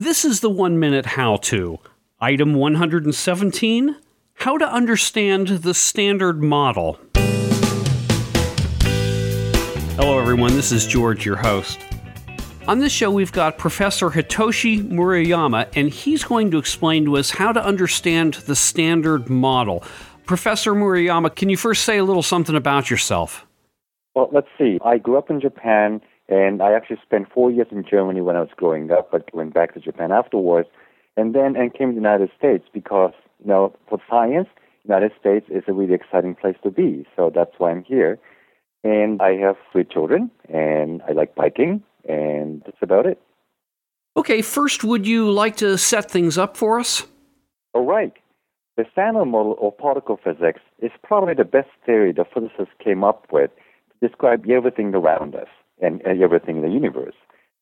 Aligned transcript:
This 0.00 0.24
is 0.24 0.38
the 0.38 0.48
one 0.48 0.78
minute 0.78 1.06
how 1.06 1.38
to. 1.38 1.80
Item 2.20 2.54
117 2.54 3.96
How 4.34 4.56
to 4.56 4.72
understand 4.72 5.48
the 5.48 5.74
Standard 5.74 6.40
Model. 6.40 7.00
Hello, 9.96 10.20
everyone. 10.20 10.54
This 10.54 10.70
is 10.70 10.86
George, 10.86 11.26
your 11.26 11.34
host. 11.34 11.80
On 12.68 12.78
this 12.78 12.92
show, 12.92 13.10
we've 13.10 13.32
got 13.32 13.58
Professor 13.58 14.10
Hitoshi 14.10 14.88
Murayama, 14.88 15.66
and 15.74 15.90
he's 15.90 16.22
going 16.22 16.52
to 16.52 16.58
explain 16.58 17.04
to 17.06 17.16
us 17.16 17.30
how 17.30 17.50
to 17.50 17.60
understand 17.60 18.34
the 18.34 18.54
Standard 18.54 19.28
Model. 19.28 19.82
Professor 20.26 20.74
Murayama, 20.74 21.34
can 21.34 21.48
you 21.48 21.56
first 21.56 21.82
say 21.82 21.98
a 21.98 22.04
little 22.04 22.22
something 22.22 22.54
about 22.54 22.88
yourself? 22.88 23.48
Well, 24.14 24.30
let's 24.32 24.46
see. 24.58 24.78
I 24.84 24.98
grew 24.98 25.18
up 25.18 25.28
in 25.28 25.40
Japan, 25.40 26.00
and 26.28 26.62
I 26.62 26.72
actually 26.72 26.98
spent 27.02 27.32
four 27.32 27.50
years 27.50 27.68
in 27.70 27.84
Germany 27.88 28.20
when 28.20 28.36
I 28.36 28.40
was 28.40 28.50
growing 28.56 28.90
up, 28.90 29.10
but 29.10 29.34
went 29.34 29.54
back 29.54 29.74
to 29.74 29.80
Japan 29.80 30.12
afterwards, 30.12 30.68
and 31.16 31.34
then 31.34 31.56
and 31.56 31.72
came 31.72 31.88
to 31.88 31.94
the 31.94 32.00
United 32.00 32.30
States 32.36 32.64
because, 32.72 33.12
you 33.40 33.46
know, 33.46 33.74
for 33.88 33.98
science, 34.08 34.48
United 34.84 35.12
States 35.18 35.46
is 35.48 35.64
a 35.66 35.72
really 35.72 35.94
exciting 35.94 36.34
place 36.34 36.56
to 36.62 36.70
be. 36.70 37.06
So 37.16 37.30
that's 37.34 37.52
why 37.58 37.70
I'm 37.70 37.82
here. 37.82 38.18
And 38.84 39.20
I 39.20 39.34
have 39.36 39.56
three 39.72 39.84
children, 39.84 40.30
and 40.48 41.02
I 41.08 41.12
like 41.12 41.34
biking, 41.34 41.82
and 42.08 42.62
that's 42.64 42.78
about 42.82 43.06
it. 43.06 43.20
Okay, 44.16 44.42
first, 44.42 44.84
would 44.84 45.06
you 45.06 45.30
like 45.30 45.56
to 45.56 45.78
set 45.78 46.10
things 46.10 46.38
up 46.38 46.56
for 46.56 46.78
us? 46.78 47.06
All 47.74 47.84
right. 47.84 48.12
The 48.76 48.84
Standard 48.92 49.26
model 49.26 49.56
of 49.60 49.76
particle 49.76 50.20
physics 50.22 50.60
is 50.80 50.92
probably 51.02 51.34
the 51.34 51.44
best 51.44 51.70
theory 51.84 52.12
the 52.12 52.24
physicists 52.24 52.74
came 52.82 53.02
up 53.02 53.26
with 53.32 53.50
to 53.90 54.08
describe 54.08 54.48
everything 54.48 54.94
around 54.94 55.34
us 55.34 55.48
and, 55.80 56.02
everything 56.22 56.56
in 56.56 56.62
the 56.62 56.68
universe. 56.68 57.14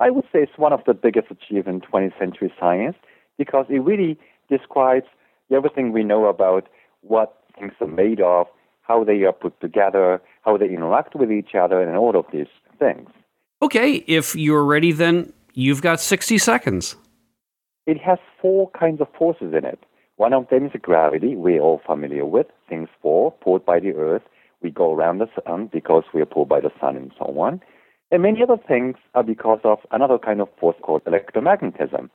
I 0.00 0.10
would 0.10 0.24
say 0.24 0.40
it's 0.40 0.58
one 0.58 0.72
of 0.72 0.80
the 0.86 0.94
biggest 0.94 1.28
achievements 1.30 1.86
in 1.86 1.92
20th 1.92 2.18
century 2.18 2.52
science 2.58 2.96
because 3.38 3.66
it 3.68 3.78
really 3.78 4.18
describes 4.48 5.06
everything 5.50 5.92
we 5.92 6.02
know 6.02 6.26
about 6.26 6.68
what 7.02 7.42
things 7.58 7.72
are 7.80 7.86
made 7.86 8.20
of, 8.20 8.46
how 8.82 9.04
they 9.04 9.22
are 9.22 9.32
put 9.32 9.60
together, 9.60 10.20
how 10.42 10.56
they 10.56 10.66
interact 10.66 11.14
with 11.14 11.30
each 11.30 11.54
other, 11.54 11.80
and 11.80 11.96
all 11.96 12.16
of 12.16 12.24
these 12.32 12.46
things. 12.78 13.08
Okay, 13.60 14.04
if 14.06 14.34
you're 14.34 14.64
ready, 14.64 14.92
then 14.92 15.32
you've 15.54 15.82
got 15.82 16.00
60 16.00 16.38
seconds. 16.38 16.96
It 17.86 17.98
has 18.00 18.18
four 18.40 18.70
kinds 18.70 19.00
of 19.00 19.08
forces 19.16 19.54
in 19.54 19.64
it. 19.64 19.78
One 20.16 20.32
of 20.32 20.48
them 20.48 20.66
is 20.66 20.72
gravity, 20.80 21.36
we're 21.36 21.60
all 21.60 21.80
familiar 21.86 22.24
with. 22.24 22.46
Things 22.68 22.88
fall, 23.00 23.32
pulled 23.42 23.64
by 23.64 23.80
the 23.80 23.92
earth 23.92 24.22
we 24.62 24.70
go 24.70 24.94
around 24.94 25.18
the 25.18 25.28
sun 25.44 25.68
because 25.72 26.04
we 26.14 26.20
are 26.20 26.26
pulled 26.26 26.48
by 26.48 26.60
the 26.60 26.70
sun 26.80 26.96
and 26.96 27.12
so 27.18 27.24
on. 27.40 27.60
And 28.12 28.22
many 28.22 28.42
other 28.42 28.58
things 28.68 28.96
are 29.14 29.22
because 29.22 29.60
of 29.64 29.78
another 29.90 30.18
kind 30.18 30.42
of 30.42 30.48
force 30.60 30.76
called 30.82 31.02
electromagnetism. 31.06 32.10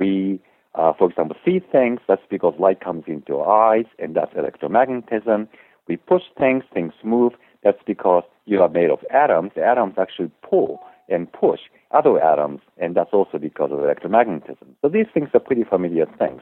We, 0.00 0.40
uh, 0.74 0.94
for 0.98 1.10
example, 1.10 1.36
see 1.44 1.60
things, 1.60 2.00
that's 2.08 2.22
because 2.30 2.54
light 2.58 2.80
comes 2.80 3.04
into 3.06 3.36
our 3.36 3.74
eyes, 3.74 3.84
and 3.98 4.16
that's 4.16 4.32
electromagnetism. 4.32 5.46
We 5.86 5.98
push 5.98 6.22
things, 6.38 6.64
things 6.72 6.94
move, 7.04 7.34
that's 7.62 7.82
because 7.86 8.24
you 8.46 8.62
are 8.62 8.70
made 8.70 8.88
of 8.88 9.00
atoms. 9.10 9.50
The 9.54 9.62
atoms 9.62 9.96
actually 9.98 10.30
pull 10.42 10.80
and 11.10 11.30
push 11.30 11.60
other 11.90 12.18
atoms, 12.18 12.60
and 12.78 12.94
that's 12.96 13.12
also 13.12 13.36
because 13.36 13.70
of 13.70 13.80
electromagnetism. 13.80 14.66
So 14.80 14.88
these 14.88 15.06
things 15.12 15.28
are 15.34 15.40
pretty 15.40 15.64
familiar 15.64 16.06
things. 16.18 16.40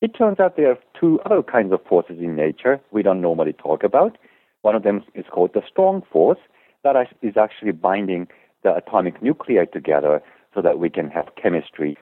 It 0.00 0.16
turns 0.18 0.40
out 0.40 0.56
there 0.56 0.72
are 0.72 0.78
two 1.00 1.20
other 1.24 1.44
kinds 1.44 1.72
of 1.72 1.84
forces 1.88 2.18
in 2.18 2.34
nature 2.34 2.80
we 2.90 3.04
don't 3.04 3.20
normally 3.20 3.52
talk 3.52 3.84
about. 3.84 4.18
One 4.62 4.74
of 4.74 4.82
them 4.82 5.04
is 5.14 5.26
called 5.30 5.52
the 5.54 5.62
strong 5.70 6.02
force 6.12 6.40
that 6.84 6.96
is 7.22 7.36
actually 7.36 7.72
binding 7.72 8.28
the 8.62 8.74
atomic 8.74 9.22
nuclei 9.22 9.64
together 9.64 10.22
so 10.54 10.62
that 10.62 10.78
we 10.78 10.90
can 10.90 11.08
have 11.10 11.28
chemistry. 11.40 11.96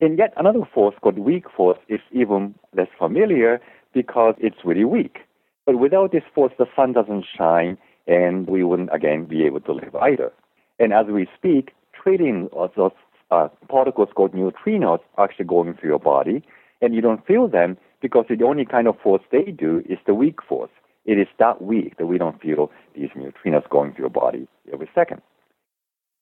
And 0.00 0.18
yet 0.18 0.32
another 0.36 0.60
force 0.72 0.94
called 1.00 1.18
weak 1.18 1.44
force 1.56 1.78
is 1.88 2.00
even 2.12 2.54
less 2.76 2.88
familiar 2.98 3.60
because 3.92 4.34
it's 4.38 4.64
really 4.64 4.84
weak. 4.84 5.18
But 5.66 5.78
without 5.78 6.12
this 6.12 6.24
force, 6.34 6.52
the 6.58 6.66
sun 6.76 6.92
doesn't 6.92 7.24
shine 7.36 7.78
and 8.06 8.46
we 8.46 8.64
wouldn't 8.64 8.90
again 8.92 9.24
be 9.24 9.44
able 9.44 9.60
to 9.60 9.72
live 9.72 9.94
either. 9.96 10.32
And 10.78 10.92
as 10.92 11.06
we 11.06 11.26
speak, 11.36 11.72
trillions 11.92 12.50
of 12.52 12.70
those 12.76 12.92
uh, 13.30 13.48
particles 13.68 14.08
called 14.14 14.32
neutrinos 14.32 15.00
are 15.16 15.24
actually 15.24 15.46
going 15.46 15.74
through 15.74 15.90
your 15.90 15.98
body, 15.98 16.42
and 16.82 16.94
you 16.94 17.00
don't 17.00 17.24
feel 17.26 17.48
them 17.48 17.78
because 18.02 18.26
the 18.28 18.44
only 18.44 18.64
kind 18.64 18.86
of 18.86 18.98
force 19.02 19.22
they 19.32 19.50
do 19.50 19.82
is 19.88 19.98
the 20.06 20.14
weak 20.14 20.42
force. 20.46 20.70
It 21.04 21.18
is 21.18 21.28
that 21.38 21.62
weak 21.62 21.96
that 21.98 22.06
we 22.06 22.18
don't 22.18 22.40
feel 22.40 22.70
these 22.94 23.10
neutrinos 23.16 23.68
going 23.68 23.92
through 23.92 24.04
your 24.04 24.10
body 24.10 24.48
every 24.72 24.88
second. 24.94 25.20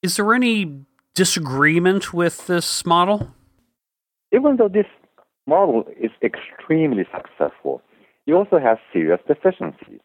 Is 0.03 0.17
there 0.17 0.35
any 0.35 0.85
disagreement 1.15 2.13
with 2.13 2.47
this 2.47 2.85
model? 2.85 3.35
Even 4.33 4.57
though 4.57 4.69
this 4.69 4.87
model 5.47 5.85
is 6.01 6.11
extremely 6.23 7.05
successful, 7.15 7.83
it 8.27 8.33
also 8.33 8.59
has 8.59 8.79
serious 8.93 9.21
deficiencies. 9.27 10.01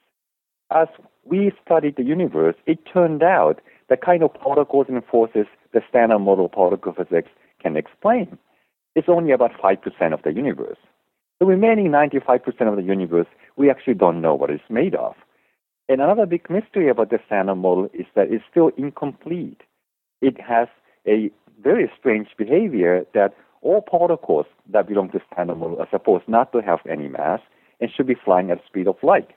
As 0.71 0.88
we 1.23 1.51
studied 1.65 1.95
the 1.95 2.03
universe, 2.03 2.55
it 2.65 2.79
turned 2.91 3.23
out 3.23 3.61
the 3.89 3.97
kind 3.97 4.21
of 4.21 4.33
particles 4.33 4.88
and 4.89 5.03
forces 5.05 5.45
the 5.73 5.81
standard 5.89 6.19
model 6.19 6.49
particle 6.49 6.94
physics 6.94 7.29
can 7.61 7.77
explain 7.77 8.38
is 8.95 9.05
only 9.07 9.31
about 9.31 9.51
5% 9.53 10.13
of 10.13 10.21
the 10.23 10.33
universe. 10.33 10.77
The 11.39 11.45
remaining 11.45 11.87
95% 11.91 12.45
of 12.67 12.75
the 12.77 12.83
universe, 12.83 13.27
we 13.57 13.69
actually 13.69 13.93
don't 13.93 14.21
know 14.21 14.33
what 14.33 14.49
it's 14.49 14.63
made 14.69 14.95
of. 14.95 15.15
And 15.87 16.01
another 16.01 16.25
big 16.25 16.49
mystery 16.49 16.89
about 16.89 17.11
the 17.11 17.19
standard 17.25 17.55
model 17.55 17.89
is 17.93 18.07
that 18.15 18.31
it's 18.31 18.43
still 18.49 18.71
incomplete. 18.77 19.61
It 20.21 20.41
has 20.41 20.67
a 21.07 21.31
very 21.61 21.91
strange 21.97 22.29
behavior 22.37 23.05
that 23.13 23.35
all 23.61 23.81
particles 23.81 24.45
that 24.71 24.87
belong 24.87 25.09
to 25.11 25.21
standard 25.31 25.57
model 25.57 25.79
are 25.79 25.87
supposed 25.89 26.27
not 26.27 26.51
to 26.53 26.61
have 26.61 26.79
any 26.89 27.07
mass 27.07 27.39
and 27.79 27.91
should 27.91 28.07
be 28.07 28.15
flying 28.15 28.49
at 28.51 28.57
the 28.57 28.63
speed 28.65 28.87
of 28.87 28.95
light. 29.03 29.29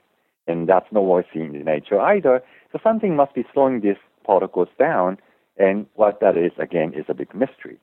And 0.47 0.67
that's 0.67 0.91
nowhere 0.91 1.25
seen 1.31 1.55
in 1.55 1.65
nature 1.65 1.99
either. 1.99 2.41
So 2.71 2.79
something 2.83 3.15
must 3.15 3.35
be 3.35 3.45
slowing 3.53 3.81
these 3.81 3.95
particles 4.25 4.69
down, 4.79 5.19
and 5.57 5.85
what 5.93 6.19
that 6.21 6.35
is, 6.35 6.51
again, 6.57 6.93
is 6.93 7.05
a 7.07 7.13
big 7.13 7.33
mystery. 7.35 7.77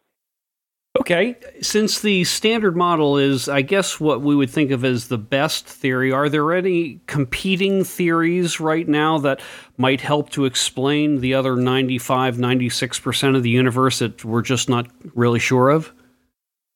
Okay, 0.97 1.37
since 1.61 2.01
the 2.01 2.25
standard 2.25 2.77
model 2.77 3.19
is, 3.19 3.49
I 3.49 3.63
guess, 3.63 4.01
what 4.01 4.21
we 4.21 4.35
would 4.35 4.51
think 4.51 4.71
of 4.71 4.85
as 4.85 5.09
the 5.09 5.19
best 5.19 5.67
theory, 5.67 6.11
are 6.11 6.29
there 6.29 6.53
any 6.53 7.01
competing 7.07 7.85
theories 7.85 8.59
right 8.59 8.89
now 8.89 9.19
that 9.19 9.41
might 9.77 10.01
help 10.01 10.31
to 10.31 10.45
explain 10.45 11.21
the 11.21 11.35
other 11.35 11.57
95, 11.57 12.37
96% 12.37 13.37
of 13.37 13.43
the 13.43 13.51
universe 13.51 14.01
that 14.01 14.25
we're 14.25 14.43
just 14.43 14.69
not 14.69 14.89
really 15.15 15.39
sure 15.39 15.69
of? 15.69 15.93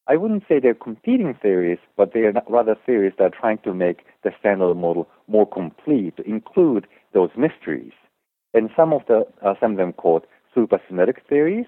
I 0.09 0.17
wouldn't 0.17 0.45
say 0.49 0.61
they're 0.61 0.75
competing 0.75 1.35
theories, 1.41 1.79
but 1.97 2.13
they 2.13 2.21
are 2.21 2.33
rather 2.49 2.77
theories 2.87 3.15
that 3.19 3.25
are 3.25 3.41
trying 3.41 3.59
to 3.59 3.73
make 3.73 4.05
the 4.25 4.31
standard 4.39 4.75
model 4.75 5.09
more 5.27 5.47
complete, 5.47 6.17
to 6.17 6.23
include 6.25 6.87
those 7.13 7.31
mysteries. 7.37 7.93
And 8.55 8.71
some 8.77 8.93
of 8.93 9.03
the 9.09 9.27
uh, 9.45 9.55
some 9.61 9.73
of 9.73 9.77
them 9.79 9.93
called 9.93 10.27
supersymmetric 10.57 11.27
theories, 11.29 11.67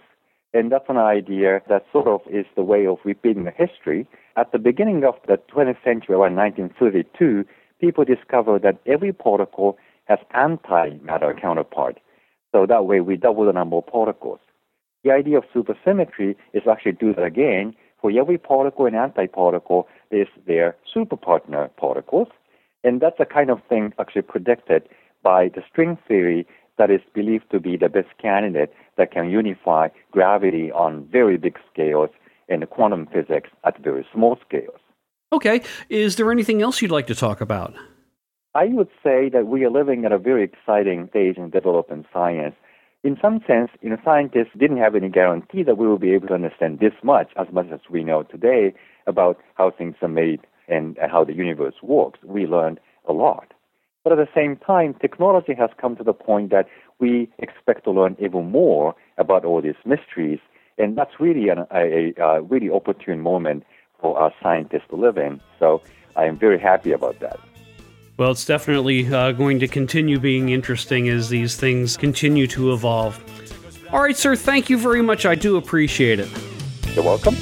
and 0.55 0.71
that's 0.71 0.89
an 0.89 0.97
idea 0.97 1.61
that 1.69 1.85
sort 1.93 2.07
of 2.07 2.21
is 2.31 2.47
the 2.55 2.63
way 2.63 2.87
of 2.87 2.99
repeating 3.05 3.43
the 3.45 3.51
history. 3.51 4.07
At 4.37 4.53
the 4.53 4.59
beginning 4.59 5.05
of 5.05 5.17
the 5.27 5.39
20th 5.53 5.83
century, 5.83 6.15
around 6.15 6.37
1932, 6.37 7.45
people 7.81 8.05
discovered 8.05 8.63
that 8.63 8.79
every 8.87 9.13
particle 9.13 9.77
has 10.05 10.21
antimatter 10.33 11.39
counterpart. 11.39 11.99
So 12.53 12.67
that 12.67 12.87
way 12.87 13.01
we 13.01 13.17
double 13.17 13.45
the 13.47 13.53
number 13.53 13.79
of 13.79 13.87
particles. 13.89 14.39
The 15.03 15.11
idea 15.11 15.39
of 15.39 15.45
supersymmetry 15.53 16.37
is 16.53 16.63
actually 16.71 16.93
do 16.93 17.13
that 17.15 17.25
again. 17.25 17.75
For 18.01 18.13
every 18.13 18.39
particle 18.39 18.87
and 18.87 18.95
antiparticle, 18.95 19.85
there's 20.13 20.29
their 20.47 20.77
superpartner 20.95 21.75
particles. 21.77 22.29
And 22.85 23.01
that's 23.01 23.19
the 23.19 23.25
kind 23.25 23.51
of 23.51 23.59
thing 23.69 23.93
actually 23.99 24.23
predicted 24.23 24.89
by 25.23 25.49
the 25.49 25.63
string 25.69 25.99
theory 26.07 26.47
that 26.79 26.91
is 26.91 27.01
believed 27.15 27.51
to 27.51 27.61
be 27.61 27.77
the 27.77 27.89
best 27.89 28.09
candidate 28.21 28.73
that 28.97 29.13
can 29.13 29.31
unify 29.31 29.89
gravity 30.11 30.73
on 30.73 31.07
very 31.11 31.37
big 31.37 31.59
scales 31.73 32.11
and 32.49 32.69
quantum 32.71 33.07
physics 33.07 33.51
at 33.65 33.79
very 33.83 34.07
small 34.13 34.39
scales. 34.47 34.79
Okay. 35.33 35.63
Is 35.89 36.17
there 36.17 36.31
anything 36.31 36.63
else 36.63 36.83
you'd 36.83 36.91
like 36.91 37.07
to 37.09 37.15
talk 37.15 37.41
about? 37.41 37.75
I 38.55 38.67
would 38.67 38.89
say 39.03 39.29
that 39.31 39.47
we 39.47 39.65
are 39.65 39.71
living 39.71 40.05
at 40.05 40.13
a 40.13 40.19
very 40.19 40.45
exciting 40.45 41.09
stage 41.11 41.37
in 41.37 41.51
development 41.51 42.07
science. 42.13 42.55
In 43.03 43.19
some 43.21 43.41
sense, 43.47 43.71
you 43.83 43.91
know, 43.91 43.99
scientists 44.05 44.53
didn't 44.59 44.79
have 44.79 44.95
any 44.95 45.09
guarantee 45.09 45.63
that 45.65 45.77
we 45.77 45.89
will 45.89 45.99
be 45.99 46.13
able 46.13 46.29
to 46.29 46.35
understand 46.35 46.79
this 46.79 46.95
much, 47.03 47.33
as 47.37 47.49
much 47.53 47.67
as 47.73 47.81
we 47.91 48.05
know 48.05 48.23
today, 48.23 48.73
about 49.07 49.39
how 49.55 49.71
things 49.71 49.97
are 50.03 50.09
made 50.09 50.41
and 50.69 50.97
how 51.11 51.25
the 51.25 51.35
universe 51.35 51.75
works. 51.83 52.21
We 52.23 52.47
learned 52.47 52.79
a 53.09 53.13
lot. 53.13 53.53
But 54.05 54.13
at 54.13 54.19
the 54.19 54.29
same 54.35 54.57
time, 54.59 54.95
technology 55.01 55.55
has 55.55 55.71
come 55.81 55.97
to 55.97 56.05
the 56.05 56.13
point 56.13 56.51
that 56.51 56.69
we 57.01 57.29
expect 57.39 57.85
to 57.85 57.91
learn 57.91 58.17
even 58.21 58.51
more 58.51 58.95
about 59.17 59.45
all 59.47 59.63
these 59.63 59.75
mysteries, 59.87 60.39
and 60.77 60.97
that's 60.97 61.19
really 61.19 61.49
an, 61.49 61.67
a, 61.73 62.13
a, 62.21 62.43
really 62.43 62.69
opportune 62.69 63.21
moment 63.21 63.65
for 64.01 64.19
our 64.19 64.33
scientists 64.43 64.85
to 64.91 64.97
live 64.97 65.17
in. 65.17 65.41
So 65.59 65.83
I 66.17 66.27
am 66.27 66.39
very 66.39 66.61
happy 66.61 66.93
about 66.93 67.19
that. 67.21 67.41
Well, 68.17 68.31
it's 68.31 68.45
definitely 68.45 69.13
uh, 69.13 69.33
going 69.33 69.59
to 69.61 69.67
continue 69.67 70.21
being 70.21 70.51
interesting 70.51 71.09
as 71.09 71.31
these 71.31 71.57
things 71.57 71.97
continue 71.97 72.47
to 72.49 72.73
evolve. 72.73 73.19
All 73.91 74.03
right, 74.03 74.17
sir, 74.17 74.37
thank 74.37 74.69
you 74.69 74.79
very 74.79 75.03
much. 75.03 75.27
I 75.27 75.35
do 75.35 75.57
appreciate 75.57 76.21
it. 76.21 76.29
You're 76.95 77.05
welcome. 77.05 77.35